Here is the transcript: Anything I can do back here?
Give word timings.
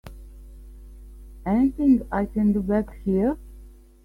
Anything 1.45 2.07
I 2.11 2.25
can 2.25 2.53
do 2.53 2.63
back 2.63 2.87
here? 3.05 3.37